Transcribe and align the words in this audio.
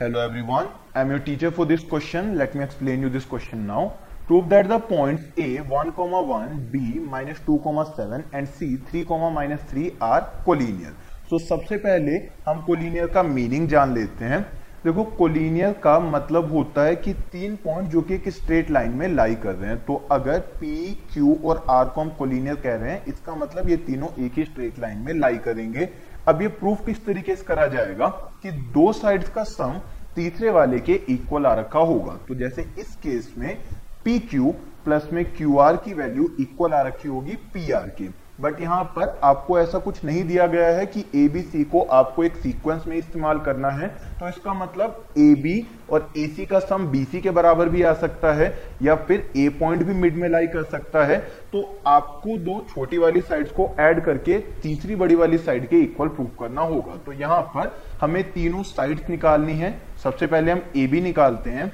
Hello 0.00 0.20
everyone, 0.20 0.68
I 0.94 1.00
am 1.00 1.10
your 1.10 1.18
teacher 1.18 1.50
for 1.50 1.64
this 1.66 1.82
question. 1.82 2.38
Let 2.38 2.54
me 2.54 2.62
explain 2.62 3.02
you 3.02 3.08
this 3.08 3.24
question 3.24 3.66
now. 3.66 3.94
Prove 4.28 4.48
that 4.50 4.68
the 4.68 4.78
points 4.78 5.24
A 5.36 5.58
1, 5.58 5.92
1, 5.96 6.68
B 6.70 6.78
minus 7.00 7.40
2, 7.40 7.60
7 7.96 8.24
and 8.32 8.48
C 8.48 8.76
3, 8.76 9.04
minus 9.34 9.60
3 9.62 9.96
are 10.00 10.30
collinear. 10.46 10.94
So 11.28 11.38
सबसे 11.38 11.76
पहले 11.78 12.16
हम 12.46 12.62
collinear 12.66 13.06
का 13.14 13.22
meaning 13.24 13.68
जान 13.68 13.94
लेते 13.94 14.24
हैं 14.24 14.40
देखो 14.84 15.04
collinear 15.18 15.72
का 15.84 15.98
मतलब 16.00 16.52
होता 16.52 16.82
है 16.84 16.94
कि 16.96 17.12
तीन 17.32 17.56
पॉइंट 17.64 17.88
जो 17.90 18.00
कि 18.00 18.14
एक 18.14 18.28
स्ट्रेट 18.28 18.70
लाइन 18.70 18.90
में 18.96 19.06
लाई 19.08 19.34
कर 19.44 19.54
रहे 19.54 19.70
हैं 19.70 19.78
तो 19.84 19.94
अगर 20.12 20.38
P, 20.60 20.68
Q 21.14 21.34
और 21.44 21.64
R 21.70 21.94
को 21.94 22.00
हम 22.00 22.10
कोलिनियर 22.18 22.56
कह 22.56 22.74
रहे 22.74 22.90
हैं 22.90 23.04
इसका 23.08 23.34
मतलब 23.34 23.68
ये 23.70 23.76
तीनों 23.86 24.08
एक 24.24 24.38
ही 24.38 24.44
स्ट्रेट 24.44 24.78
लाइन 24.78 24.98
में 25.06 25.12
लाई 25.14 25.38
करेंगे 25.46 25.88
अब 26.28 26.42
ये 26.42 26.48
प्रूफ 26.62 26.84
किस 26.86 27.04
तरीके 27.06 27.34
से 27.36 27.44
करा 27.44 27.66
जाएगा 27.66 28.08
कि 28.42 28.50
दो 28.72 28.92
साइड्स 28.92 29.28
का 29.34 29.44
सम 29.50 29.80
तीसरे 30.18 30.50
वाले 30.50 30.78
के 30.80 30.94
इक्वल 31.08 31.46
आ 31.46 31.52
रखा 31.54 31.78
होगा। 31.78 32.12
तो 32.28 32.34
जैसे 32.34 32.62
इस 32.78 32.94
केस 32.96 33.34
में 33.38 33.58
पी 34.04 34.18
क्यू 34.20 34.50
प्लस 34.84 35.08
में 35.12 35.24
क्यू 35.36 35.56
आर 35.58 35.76
की 35.76 35.92
वैल्यू 35.94 36.28
इक्वल 36.40 36.72
आ 36.72 36.80
रखी 36.82 37.08
होगी 37.08 37.34
पी 37.52 37.70
आर 37.70 37.88
की। 37.88 38.08
बट 38.40 38.60
यहाँ 38.60 38.82
पर 38.96 39.18
आपको 39.24 39.58
ऐसा 39.58 39.78
कुछ 39.78 40.04
नहीं 40.04 40.22
दिया 40.24 40.46
गया 40.46 40.66
है 40.68 40.84
कि 40.86 41.04
ए 41.14 41.26
बी 41.28 41.40
सी 41.42 41.62
को 41.64 41.80
आपको 41.92 42.24
एक 42.24 42.36
सीक्वेंस 42.36 42.84
में 42.86 42.96
इस्तेमाल 42.96 43.38
करना 43.38 43.68
है। 43.70 43.88
तो 44.20 44.28
इसका 44.28 44.52
मतलब 44.54 45.04
ए 45.18 45.34
बी 45.34 45.66
और 45.90 46.08
ए 46.18 46.26
सी 46.26 46.46
का 46.46 46.58
सम 46.58 46.86
बी 46.86 47.04
सी 47.04 47.20
के 47.20 47.30
बराबर 47.30 47.68
भी 47.68 47.82
आ 47.82 47.92
सकता 47.94 48.32
है 48.32 48.52
या 48.82 48.94
फिर 48.96 49.30
ए 49.36 49.48
पॉइंट 49.58 49.82
भी 49.82 49.94
मिड 49.94 50.16
में 50.16 50.28
लाई 50.28 50.46
कर 50.46 50.64
सकता 50.66 51.04
है। 51.04 51.18
तो 51.52 51.62
आपको 51.86 52.36
दो 52.38 52.60
छोटी 52.68 52.98
वाली 52.98 53.20
साइड्स 53.20 53.50
को 53.50 53.70
ऐड 53.80 54.04
करके 54.04 54.38
तीसरी 54.62 54.96
बड़ी 54.96 55.14
वाली 55.14 55.38
साइड 55.38 55.68
के 55.68 55.80
इक्वल 55.80 56.08
प्रूव 56.08 56.30
करना 56.40 56.62
होगा। 56.62 56.96
तो 56.96 57.12
यहाँ 57.14 57.40
पर 57.54 57.76
हमें 58.00 58.22
तीनों 58.32 58.62
साइड्स 58.64 59.10
निकालनी 59.10 59.54
है। 59.54 59.76
सबसे 60.02 60.26
पहले 60.26 60.52
हम 60.52 60.62
ए 60.76 60.86
बी 60.86 61.00
निकालते 61.00 61.50
हैं। 61.50 61.72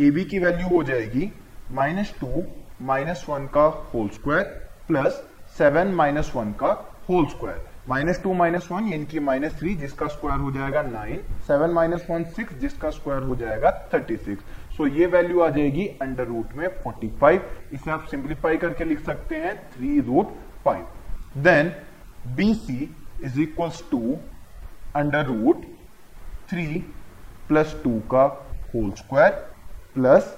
ए 0.00 0.10
बी 0.10 0.24
की 0.24 0.38
वैल्यू 0.38 0.68
हो 0.68 0.82
जाएगी 0.82 1.32
माइनस 1.72 2.14
टू 2.20 2.42
माइनस 2.82 3.24
वन 3.28 3.46
का 3.46 3.64
whole 3.94 4.08
square 4.10 4.44
plus 4.88 5.22
seven 5.60 5.94
minus 5.94 6.32
one 6.34 6.52
का 6.60 6.68
whole 7.08 7.26
square 7.28 7.68
minus 7.88 8.22
two 8.22 8.32
minus 8.34 8.68
one 8.70 8.86
यानी 8.88 9.04
कि 9.06 9.20
माइनस 9.20 9.58
थ्री 9.58 9.74
जिसका 9.74 10.06
स्क्वायर 10.06 10.38
हो 10.40 10.50
जाएगा 10.52 10.82
nine 10.82 11.22
seven 11.46 11.70
minus 11.70 12.06
one 12.10 12.24
six 12.36 12.54
जिसका 12.60 12.90
स्क्वायर 12.90 13.22
हो 13.22 13.36
जाएगा 13.36 13.70
थर्टी 13.94 14.16
सिक्स 14.18 14.76
सो 14.76 14.86
ये 14.98 15.06
वैल्यू 15.14 15.40
आ 15.40 15.48
जाएगी 15.48 15.86
अंडर 16.02 16.26
रूट 16.26 16.54
में 16.56 16.66
फोर्टी 16.84 17.08
फाइव 17.20 17.50
इसे 17.72 17.90
आप 17.90 18.06
सिंप्लीफाई 18.10 18.56
करके 18.56 18.84
लिख 18.84 19.04
सकते 19.06 19.36
हैं 19.36 19.54
three 19.72 20.00
root 20.06 20.32
five 20.64 21.42
then 21.42 21.72
B 22.36 22.52
C 22.56 22.78
is 23.24 23.40
equals 23.40 23.84
to 23.90 24.16
under 24.96 25.26
root 25.26 25.66
three 26.50 26.66
plus 27.48 27.76
two 27.84 27.98
का 28.12 28.24
whole 28.74 28.90
square 28.98 29.30
plus 29.94 30.36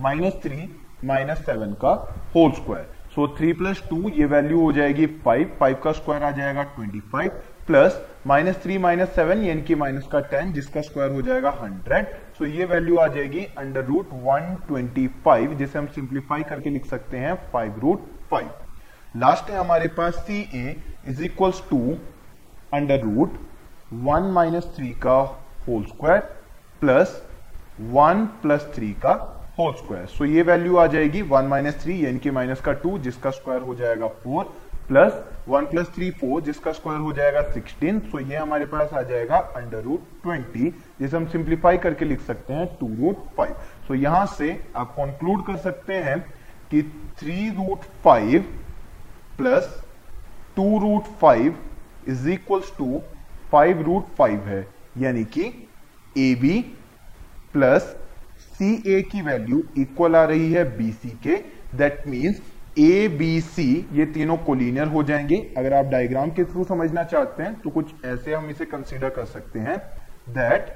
minus 0.00 0.42
three 0.42 0.68
minus 1.04 1.46
seven 1.46 1.72
का 1.82 1.94
whole 2.34 2.52
square 2.52 2.95
so 3.16 3.26
three 3.36 3.52
plus 3.52 3.82
two 3.90 4.08
ये 4.10 4.24
वैल्यू 4.26 4.60
हो 4.60 4.72
जाएगी 4.72 5.06
फाइव 5.24 5.52
फाइव 5.60 5.76
का 5.84 5.92
स्क्वायर 5.92 6.22
आ 6.22 6.30
जाएगा 6.30 6.62
twenty 6.72 6.98
five 7.12 7.30
plus 7.66 7.94
minus 8.26 8.56
three 8.62 8.76
minus 8.78 9.14
seven 9.14 9.44
यानी 9.44 9.62
कि 9.62 9.74
माइनस 9.74 10.06
का 10.12 10.20
टेन 10.32 10.52
जिसका 10.52 10.80
स्क्वायर 10.80 11.12
हो 11.12 11.22
जाएगा 11.22 11.50
हंड्रेड 11.60 12.06
सो 12.38 12.46
ये 12.46 12.64
वैल्यू 12.64 12.96
आ 12.96 13.06
जाएगी 13.14 13.44
under 13.58 13.84
root 13.84 14.08
one 14.24 14.54
twenty 14.66 15.06
five 15.24 15.54
जिसे 15.54 15.78
हम 15.78 15.86
सिंप्लीफाई 15.94 16.42
करके 16.50 16.70
लिख 16.70 16.86
सकते 16.86 17.18
हैं 17.18 17.34
फाइव 17.52 17.78
रूट 17.80 18.02
फाइव 18.30 18.50
लास्ट 19.16 19.50
है 19.50 19.58
हमारे 19.58 19.88
पास 19.96 20.14
C 20.26 20.40
A 20.54 20.76
is 21.08 21.22
equals 21.24 21.62
to 21.70 21.80
under 22.74 23.00
root 23.02 23.38
one 24.04 24.30
minus 24.32 24.70
three 24.76 24.90
का 25.02 25.18
whole 25.68 25.84
square 25.86 26.20
plus 26.80 27.20
one 27.92 28.26
plus 28.42 28.70
three 28.74 28.92
का 29.04 29.14
होल 29.58 29.72
स्क्वायर 29.72 30.06
सो 30.06 30.24
ये 30.24 30.42
वैल्यू 30.42 30.76
आ 30.76 30.86
जाएगी 30.86 31.20
वन 31.28 31.44
माइनस 31.48 31.82
थ्री 31.82 32.04
यानी 32.04 32.18
कि 32.18 32.30
माइनस 32.30 32.60
का 32.60 32.72
टू 32.82 32.98
जिसका 33.06 33.30
स्क्वायर 33.30 33.62
हो 33.62 33.74
जाएगा 33.74 34.08
four 34.24 34.44
plus 34.88 35.12
one 35.48 35.66
plus 35.66 35.86
three 35.94 36.10
four 36.20 36.42
जिसका 36.42 36.72
स्क्वायर 36.72 37.00
हो 37.00 37.12
जाएगा 37.12 37.42
सिक्सटीन 37.52 38.00
सो 38.10 38.18
ये 38.20 38.36
हमारे 38.36 38.66
पास 38.74 38.92
आ 38.94 39.02
जाएगा 39.02 39.36
अंडर 39.56 39.82
रूट 39.82 40.00
ट्वेंटी 40.22 40.70
जिसे 41.00 41.16
हम 41.16 41.26
सिंप्लीफाई 41.28 41.76
करके 41.86 42.04
लिख 42.04 42.20
सकते 42.26 42.54
हैं 42.54 42.66
टू 42.80 42.88
रूट 43.00 43.24
फाइव 43.36 43.54
सो 43.88 43.94
यहाँ 43.94 44.26
से 44.36 44.50
आप 44.76 44.94
कंक्लूड 44.98 45.46
कर 45.46 45.56
सकते 45.64 45.94
हैं 46.08 46.18
कि 46.70 46.82
three 47.18 47.48
root 47.56 47.84
five 48.04 48.54
plus 49.38 49.74
two 50.56 50.78
root 50.80 51.12
five 51.20 51.58
is 52.08 52.28
equals 52.30 52.72
to 52.78 53.02
five 53.52 53.82
root 53.82 54.14
five 54.18 54.48
है. 54.48 54.66
यानी 54.98 55.24
कि 55.36 55.52
ए 56.16 56.34
बी 56.40 56.60
प्लस 57.52 57.94
सी 58.38 58.82
ए 58.88 59.00
की 59.02 59.22
वैल्यू 59.22 59.62
इक्वल 59.78 60.16
आ 60.16 60.24
रही 60.24 60.52
है 60.52 60.64
बी 60.76 60.90
सी 60.92 61.08
के 61.26 61.36
that 61.76 62.06
means 62.06 62.40
A 62.78 63.08
B 63.08 63.40
C 63.40 63.68
ये 63.92 64.06
तीनों 64.06 64.36
कोलिनियर 64.36 64.88
हो 64.88 65.02
जाएँगे। 65.02 65.36
अगर 65.58 65.72
आप 65.72 65.84
डायग्राम 65.84 66.30
के 66.30 66.44
थ्रू 66.44 66.64
समझना 66.64 67.02
चाहते 67.04 67.42
हैं 67.42 67.54
तो 67.60 67.70
कुछ 67.70 68.04
ऐसे 68.04 68.34
हम 68.34 68.50
इसे 68.50 68.64
कंसीडर 68.64 69.10
कर 69.10 69.24
सकते 69.24 69.58
हैं 69.58 69.76
दैट 70.30 70.74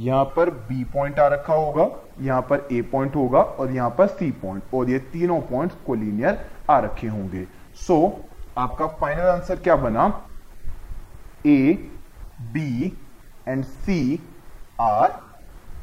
यहाँ 0.00 0.24
पर 0.36 0.50
बी 0.68 0.84
पॉइंट 0.84 1.18
आ 1.18 1.26
रखा 1.28 1.54
होगा 1.54 1.88
यहाँ 2.20 2.40
पर 2.42 2.68
ए 2.72 2.80
पॉइंट 2.82 3.16
होगा 3.16 3.40
और 3.40 3.72
यहाँ 3.72 3.90
पर 3.98 4.06
सी 4.06 4.30
पॉइंट 4.42 4.74
और 4.74 4.90
ये 4.90 4.98
तीनों 5.12 5.40
पॉइंट्स 5.40 5.76
कोलिनियर 5.86 6.38
आ 6.70 6.78
रखे 6.78 7.06
होंगे। 7.06 7.44
सो 7.76 7.94
so, 7.96 8.58
आपका 8.58 8.86
फाइनल 9.00 9.26
आंसर 9.28 9.56
क्या 9.56 9.76
बना? 9.76 10.06
A 11.46 11.72
B 12.52 12.92
and 13.48 13.64
C 13.64 14.20
are 14.80 15.20